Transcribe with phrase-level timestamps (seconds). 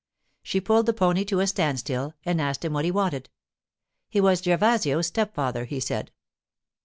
[0.41, 3.29] She pulled the pony to a standstill and asked him what he wanted.
[4.09, 6.11] He was Gervasio's stepfather, he said.